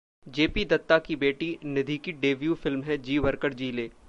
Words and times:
JP 0.27 0.63
Dutta 0.65 0.97
की 0.99 1.15
बेटी 1.15 1.57
निधि 1.65 1.97
की 1.97 2.11
डेब्यू 2.21 2.53
फिल्म 2.55 2.83
है 2.83 2.97
'जी 2.97 3.19
भर 3.19 3.35
कर 3.35 3.53
जी 3.53 3.71
ले' 3.71 3.89